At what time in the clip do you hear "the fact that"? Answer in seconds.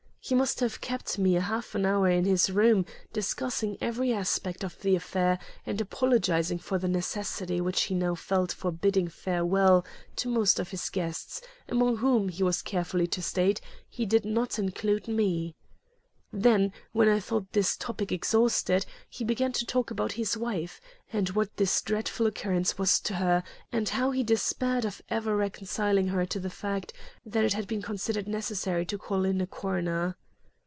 26.39-27.43